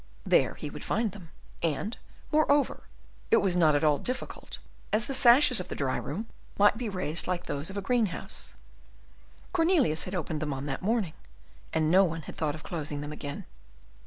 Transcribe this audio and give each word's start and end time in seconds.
There 0.25 0.55
he 0.55 0.71
would 0.71 0.83
find 0.83 1.11
them, 1.11 1.29
and, 1.61 1.95
moreover, 2.31 2.85
it 3.29 3.37
was 3.37 3.55
not 3.55 3.75
at 3.75 3.83
all 3.83 3.99
difficult, 3.99 4.57
as 4.91 5.05
the 5.05 5.13
sashes 5.13 5.59
of 5.59 5.67
the 5.67 5.75
dry 5.75 5.97
room 5.97 6.25
might 6.57 6.75
be 6.75 6.89
raised 6.89 7.27
like 7.27 7.45
those 7.45 7.69
of 7.69 7.77
a 7.77 7.83
greenhouse. 7.83 8.55
Cornelius 9.53 10.05
had 10.05 10.15
opened 10.15 10.39
them 10.41 10.53
on 10.53 10.65
that 10.65 10.81
morning, 10.81 11.13
and 11.71 11.91
no 11.91 12.03
one 12.03 12.23
had 12.23 12.35
thought 12.35 12.55
of 12.55 12.63
closing 12.63 13.01
them 13.01 13.11
again. 13.11 13.45